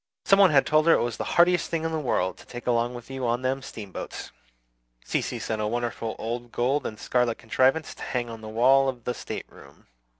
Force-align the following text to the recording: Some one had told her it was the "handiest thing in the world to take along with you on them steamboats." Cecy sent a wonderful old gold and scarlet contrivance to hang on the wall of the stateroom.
Some 0.25 0.39
one 0.39 0.49
had 0.49 0.65
told 0.65 0.87
her 0.87 0.93
it 0.93 1.03
was 1.03 1.17
the 1.17 1.23
"handiest 1.37 1.69
thing 1.69 1.83
in 1.83 1.91
the 1.91 1.99
world 1.99 2.35
to 2.39 2.45
take 2.47 2.65
along 2.65 2.95
with 2.95 3.11
you 3.11 3.27
on 3.27 3.43
them 3.43 3.61
steamboats." 3.61 4.31
Cecy 5.05 5.37
sent 5.37 5.61
a 5.61 5.67
wonderful 5.67 6.15
old 6.17 6.51
gold 6.51 6.87
and 6.87 6.97
scarlet 6.99 7.37
contrivance 7.37 7.93
to 7.93 8.01
hang 8.01 8.27
on 8.27 8.41
the 8.41 8.47
wall 8.49 8.89
of 8.89 9.03
the 9.03 9.13
stateroom. 9.13 9.85